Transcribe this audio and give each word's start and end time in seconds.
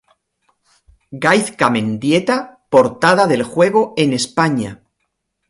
Gaizka 1.25 1.69
Mendieta 1.69 2.39
portada 2.71 3.27
del 3.27 3.43
juego 3.43 3.93
en 3.97 4.13
España. 4.13 4.81